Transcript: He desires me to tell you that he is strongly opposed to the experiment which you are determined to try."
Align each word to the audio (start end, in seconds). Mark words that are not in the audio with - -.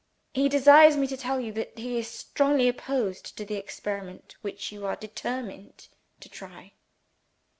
He 0.33 0.49
desires 0.49 0.97
me 0.97 1.05
to 1.05 1.15
tell 1.15 1.39
you 1.39 1.51
that 1.51 1.77
he 1.77 1.99
is 1.99 2.07
strongly 2.07 2.67
opposed 2.67 3.37
to 3.37 3.45
the 3.45 3.53
experiment 3.53 4.35
which 4.41 4.71
you 4.71 4.83
are 4.83 4.95
determined 4.95 5.89
to 6.21 6.27
try." 6.27 6.73